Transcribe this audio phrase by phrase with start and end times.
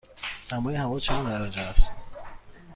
[0.49, 1.95] دمای هوا چند درجه است؟